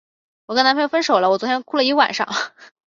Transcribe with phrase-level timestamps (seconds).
[0.47, 2.27] 我跟男朋友分手了，我昨天哭了整个晚上。